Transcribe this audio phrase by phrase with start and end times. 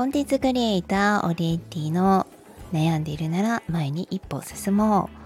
[0.00, 2.26] コンテンツクリエイターオリエンティの
[2.72, 5.16] 悩んでいるなら前に一歩進もう。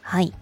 [0.00, 0.32] はい。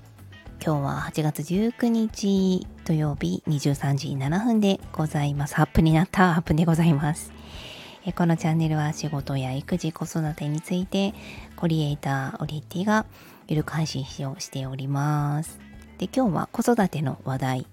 [0.65, 5.59] 今日は8月19日土曜日23時7分でございます。
[5.59, 7.33] アップになったアップでございます。
[8.15, 11.13] このチャンネルは仕事や育児、子育てについて
[11.57, 13.05] コリエイターオリエンティが
[13.49, 15.59] ゆるく配信をしております。
[15.99, 17.67] で、今日は子育ての話題。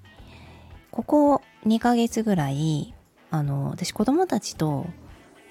[0.90, 2.96] ここ2ヶ月ぐらい、
[3.30, 4.88] あの、私子供たちと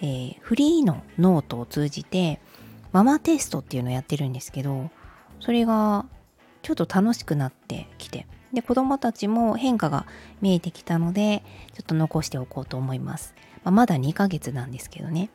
[0.01, 2.41] えー、フリーのノートを通じて
[2.93, 4.91] ママテストっていうのをやってるんですけど
[5.41, 6.07] それが
[6.63, 10.07] ちょっと楽しくなってきてで子供たちも変化が
[10.41, 11.43] 見えてきたので
[11.75, 15.31] ちょっと残しておこうと思います、まあ、まだ2ヶ月なんですけどね。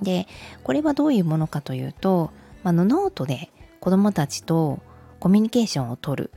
[0.00, 0.26] で
[0.64, 2.30] これはどういうものかというと、
[2.64, 4.80] あ、のノートで子供たちと
[5.18, 6.30] コミュニケーションをとる。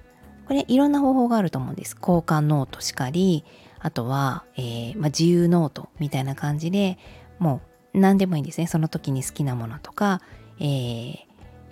[0.45, 1.95] これいろんな方法があると思うんです。
[1.97, 3.45] 交換ノートしかり
[3.79, 6.97] あとは、えー、まあ、自由ノートみたいな感じで
[7.43, 7.61] も
[7.93, 8.67] う何でもいいんですね。
[8.67, 10.21] その時に好きなものとか、
[10.59, 11.17] えー、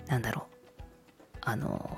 [0.06, 0.78] なんだろう。
[1.40, 1.96] あの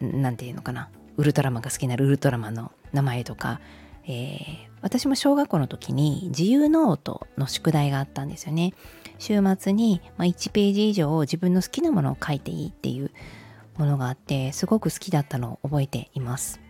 [0.00, 0.88] 何て言うのかな。
[1.16, 3.60] ウルトラマンが好きなウルトラマンの名前とか、
[4.06, 4.38] えー、
[4.82, 8.72] 私も小学校の時に自由ノートの宿題があったんですよね。
[9.18, 13.10] 週末に、ま、1ページ以上自分の好きなものを書いていいっていう
[13.78, 16.60] ものがあってすごく好きだったのを覚えています。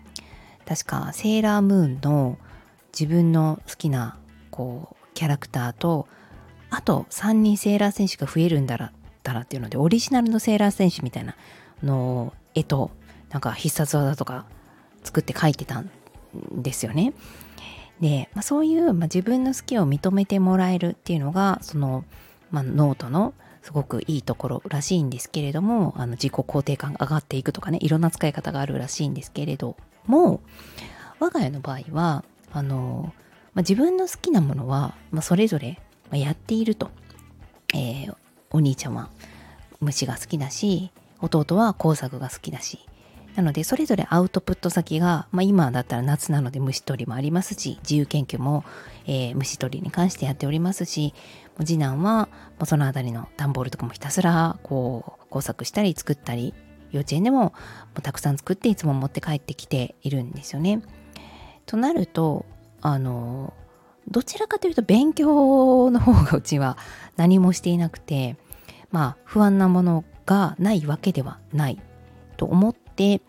[0.64, 2.38] 確かセーラームーンの
[2.98, 4.18] 自分の好きな
[4.50, 6.06] こうキャラクターと
[6.70, 11.34] あと3人セーラー戦士が増えるんだったらっていうのでオリジナルのセーラー戦士みたいな
[11.82, 12.90] の絵と
[13.30, 14.44] なんか必殺技とか
[15.02, 15.90] 作って書いてたん
[16.52, 17.14] ですよね。
[18.00, 22.04] で、まあ、そういう、まあ、自分の好きを認めてもらえるっていうのがその、
[22.50, 30.40] まあ、ノートのすごくいいところらしいんですけれどもあの自己肯定感が上がっていくとかねいろんな使い方があるらしいんですけれども
[31.18, 33.14] 我が家の場合はあの
[33.56, 35.80] まあ、自分の好きなものは、まあ、それぞれ
[36.12, 36.90] やっていると、
[37.74, 38.16] えー、
[38.50, 39.08] お兄ちゃんは
[39.80, 42.78] 虫が好きだし弟は工作が好きだし
[43.34, 48.62] なのでそれぞれアウトプット先が、まあ、今だったら夏なので虫取りもありますし自由研究も、
[49.06, 51.14] えー、虫取りに関してやっておりますし
[51.64, 52.28] 次男は
[52.66, 56.52] その辺りの段ボールとかもひたすらこう工作したり作ったり
[56.90, 57.54] 幼稚園でも
[58.02, 60.82] たくさん作っていつも持って帰ってきているんですよね。
[61.66, 62.46] となると
[62.80, 63.52] あの
[64.08, 66.76] どちらかというと勉強の方がうちは
[67.16, 68.36] 何もしていなくて
[68.90, 71.80] まあ不安なものがないわけではない
[72.36, 73.20] と思って、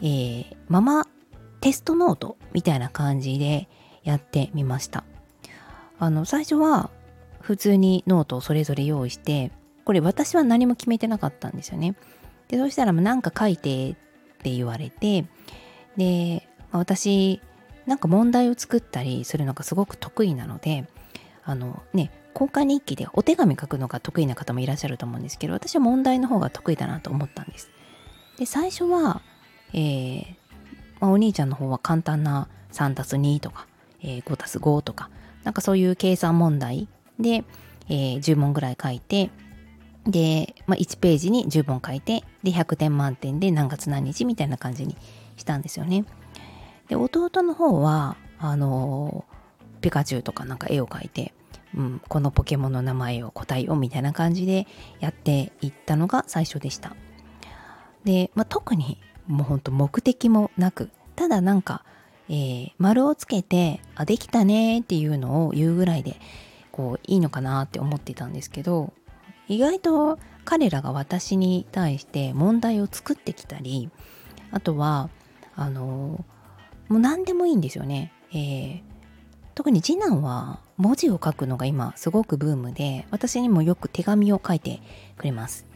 [0.00, 1.06] えー、ママ
[1.60, 3.68] テストノートみたいな感じで
[4.02, 5.04] やってみました。
[5.98, 6.90] あの最初は
[7.40, 9.52] 普通にノートをそれぞれ用意して
[9.84, 11.94] これ私は何も決めてなかったんですよね。
[12.48, 13.94] でそしたら何か書いてっ
[14.42, 15.26] て言われて
[15.96, 17.40] で私
[17.86, 20.86] なんか問題を作ったりするのがすごく得意なので
[21.44, 27.70] あのね交換日記でお手紙書くのが得意な方もいらっしゃると思うんですけど私は問題の方が得意だなと思ったんです。
[28.38, 29.22] で最初は、
[29.72, 30.24] えー
[31.00, 33.66] まあ、お兄ちゃんの方は簡単な 3+2 とか、
[34.02, 35.10] えー、5+5 とか
[35.44, 36.88] なんかそういう計算問題
[37.20, 37.44] で、
[37.88, 39.30] えー、10問ぐらい書いて
[40.06, 44.96] で、まあ、1ページに10問書いてで100点満点で何月何日みたいな感じに
[45.36, 46.04] したんですよね。
[46.88, 49.24] で弟の方はあの
[49.80, 51.32] ピカチュウとかなんか絵を描いて、
[51.76, 54.66] うん、このポケモンの名前を答えようみたいな感じで
[55.00, 56.96] やっていったのが最初でした。
[58.04, 61.84] で、まあ、特にもうほんと目的もなくただなんか、
[62.28, 66.20] えー、丸をつけてあできたねっていうのを言うぐらいで
[66.70, 68.92] こういいのかなって思ってたんですけど
[69.48, 73.90] 意外と彼らが私に対して問題を作ってきたり
[74.50, 75.08] あとは
[75.56, 76.24] あの
[76.94, 78.12] もう何でもいいんですよね。
[78.30, 78.80] えー、
[79.56, 84.80] 特に次男は文字を書くのが今すごくブームで私にもよく手紙を書いて
[85.18, 85.66] くれます。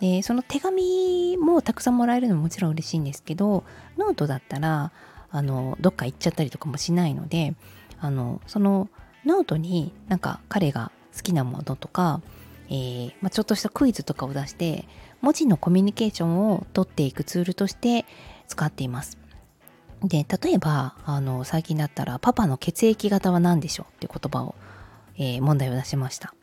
[0.00, 3.62] でその手紙もたくさんもらえるのももちろん嬉しいんですけど
[3.96, 4.90] ノートだったら
[5.30, 7.54] あのどっか行っちゃったりとかもしないので
[8.00, 8.90] あのその
[9.24, 12.20] ノートになんか彼が好きなものとか、
[12.70, 14.88] えーまあ、ちょっとしたクイズとかを出して
[15.20, 18.04] 文字のコミュニケーションを取っていくツールとして
[18.48, 19.25] 使っています。
[20.02, 24.54] で例えばあの最近だったら「パパの血液型は何でしょう?」っていう言葉を、
[25.16, 26.34] えー、問題を出しました。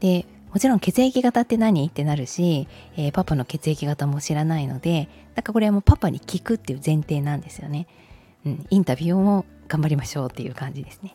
[0.00, 1.86] でもちろん血液型って何？
[1.86, 2.66] ってなるし、
[2.96, 7.86] えー、パパの血液型も知らないのでだからこれはもうパパに聞くっていう前提なんですよね、
[8.44, 11.14] うん、インタビューも頑張りましょうっていう感じですね。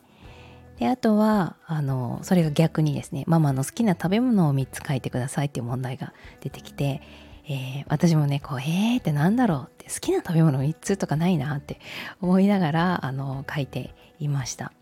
[0.78, 7.02] であとはあのそれが逆にですねママの好きな食べ物を3つ書いてくださいっていう問題が出てきて
[7.48, 11.78] えー、私もねこうえーってなんだろうって好きな食べ物3つとかないなって
[12.20, 14.72] 思いながらあの書いていました。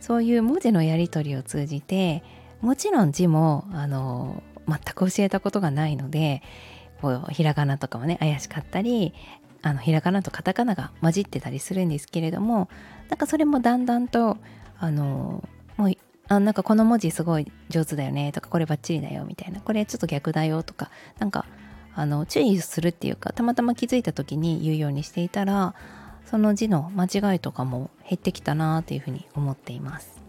[0.00, 2.22] そういう文字のやり取りを通じて
[2.60, 6.42] もちろん字もあの全く教えたことがないので
[7.00, 9.14] こうひらがなとかもね怪しかったり
[9.62, 12.68] あのひらがなとカタカナが混じってたりするんですけれども
[13.08, 14.36] なんかそれもだんだんと
[14.78, 15.42] あの
[15.78, 15.92] もう
[16.28, 21.46] あなんかこの文字すごい上手だよねとかこれバッチリだよみたいなこれちょっと逆だよとかなんか
[21.96, 25.74] あの注意するっていうかたまたま気づいた時に言うようにしていたら
[26.24, 30.22] その字の間違いとかも減ってきたなというふうに思っています。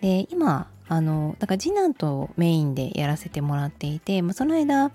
[0.00, 4.92] で今あのだから次男とメインでやらせてもらっていて、まあ、その間、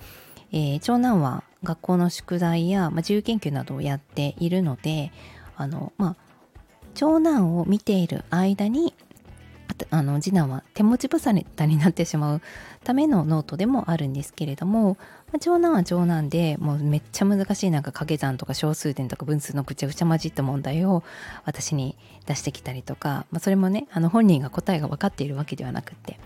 [0.52, 5.12] えー、長男は学校の宿題や、まあ、自由研究などをやっているので
[5.58, 6.16] あの、まあ、
[6.94, 8.94] 長男を見ている間に
[9.90, 12.42] あの次男は手持ち無沙汰になってしまう
[12.84, 14.98] ためのノートでもあるんですけれども、
[15.28, 21.04] まあ、長男は長男でもうめっちゃ難しいなんか掛け算とか小数点とか分数のぐちゃぐちゃ混じった問題を
[21.46, 21.96] 私に
[22.26, 26.20] 出してきたりとか、まあ、それもねあの本人が答えが分かっているわけではなくって、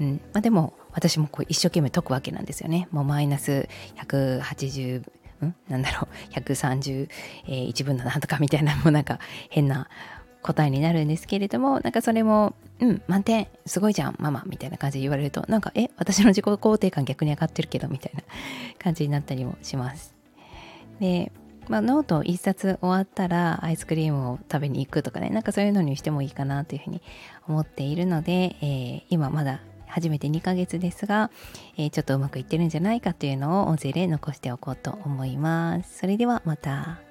[0.00, 0.20] うん。
[0.34, 2.88] まあ、でも私もこう一生懸命解くわけなんですよね。
[2.90, 5.02] もうマイナス180
[5.46, 5.54] ん？
[5.68, 6.34] なんだろう。
[6.34, 9.18] 131分のなんとかみたいなもうなんか
[9.48, 9.88] 変な
[10.42, 18.22] 答えになるんですけれどもなんかそれも「うん満点すごいじゃんママ」みたいな感じで言われるとなんか「え私の自己肯定感逆に上がってるけど」みたいな
[18.78, 20.14] 感じになったりもします。
[21.00, 21.32] で
[21.68, 27.02] まあ、ノート1冊終わったらアイスクリームを食べに行くとかねなんかそういうのにしてもいいかなというふうに
[27.46, 31.30] 思っているので、えー、今まだ始めて2ヶ月ですが、
[31.76, 35.98] えー、ちょっとうまくいってるんじゃないかというのを音声で残しておこうと思います。
[35.98, 37.07] それではまた。